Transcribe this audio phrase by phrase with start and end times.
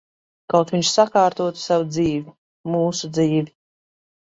[0.53, 2.35] Kaut viņš sakārtotu savu dzīvi.
[2.77, 3.49] Mūsu dzīvi.